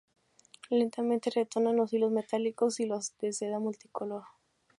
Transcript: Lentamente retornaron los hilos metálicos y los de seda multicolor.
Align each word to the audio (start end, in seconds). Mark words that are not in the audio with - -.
Lentamente 0.71 1.29
retornaron 1.29 1.77
los 1.77 1.93
hilos 1.93 2.11
metálicos 2.11 2.79
y 2.79 2.87
los 2.87 3.15
de 3.19 3.31
seda 3.33 3.59
multicolor. 3.59 4.23